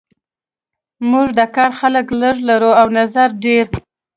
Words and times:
موږ 1.11 1.27
د 1.39 1.41
کار 1.55 1.71
خلک 1.79 2.05
لږ 2.21 2.35
لرو 2.49 2.71
او 2.79 2.87
د 2.91 2.93
نظر 2.99 3.29
ډیر 3.43 3.65